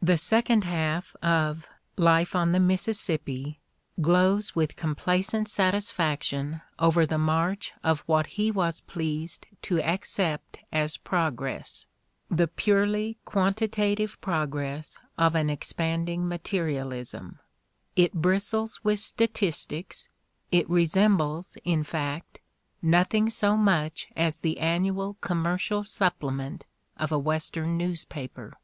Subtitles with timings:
[0.00, 3.58] The second half of "Life on the Mississippi"
[4.00, 10.58] glows with compla cent satisfaction over the march of what he was pleased to accept
[10.70, 11.86] as progress,
[12.30, 17.40] the purely quantitative progress of an expanding materialism;
[17.96, 20.08] it bristles with statistics,
[20.52, 22.38] it resembles, in fact,
[22.82, 26.66] nothing so much as the annual commercial supplement
[26.98, 28.54] of a Western newspaper.